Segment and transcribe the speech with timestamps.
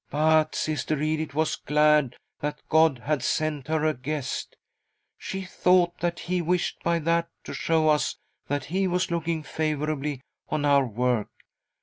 [0.09, 4.55] But 'Sister Edith was glad that God had sent her a guest—
[5.19, 8.17] she thought that He wished by that to show us
[8.47, 11.29] that He was looking favourably on our work.